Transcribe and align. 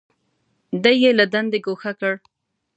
دی 0.83 0.93
یې 1.03 1.11
له 1.19 1.25
دندې 1.33 1.59
ګوښه 1.65 1.91
کړ. 1.99 2.13